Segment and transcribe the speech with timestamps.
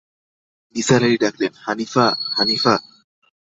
[0.75, 2.05] নিসার আলি ডাকলেন, হানিফা,
[2.37, 2.73] হানিফা।